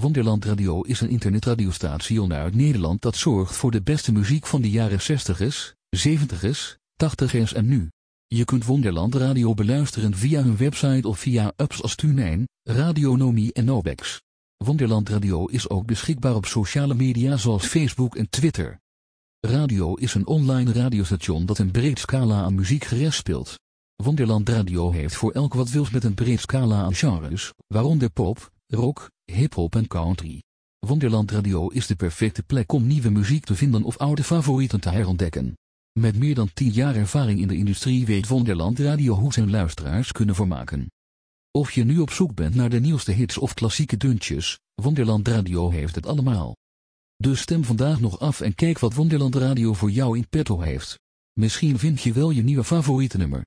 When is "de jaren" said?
4.62-5.00